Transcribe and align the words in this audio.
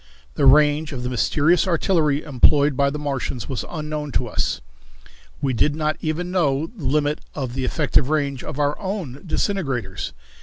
The 0.33 0.47
range 0.47 0.93
of 0.93 1.03
the 1.03 1.09
mysterious 1.11 1.67
artillery 1.67 2.23
employed 2.23 2.75
by 2.75 2.89
the 2.89 2.97
Martians 2.97 3.47
was 3.47 3.63
unknown 3.69 4.11
to 4.13 4.25
us. 4.27 4.59
We 5.43 5.53
did 5.53 5.75
not 5.75 5.95
even 5.99 6.31
know 6.31 6.65
the 6.75 6.85
limit 6.85 7.19
of 7.35 7.53
the 7.53 7.65
effective 7.65 8.09
range 8.09 8.43
of 8.43 8.57
our 8.57 8.75
own 8.79 9.21
disintegrators. 9.27 10.13